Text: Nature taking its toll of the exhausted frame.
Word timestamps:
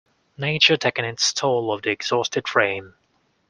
Nature 0.35 0.77
taking 0.77 1.05
its 1.05 1.31
toll 1.31 1.71
of 1.71 1.83
the 1.83 1.91
exhausted 1.91 2.47
frame. 2.47 2.95